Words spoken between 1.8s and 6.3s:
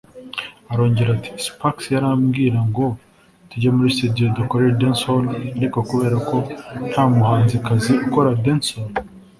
yarambwira ngo tujye muri studio dukore Dancehall ariko kubera